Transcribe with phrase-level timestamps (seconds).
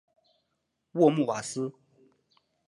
[0.93, 1.71] 沃穆瓦斯。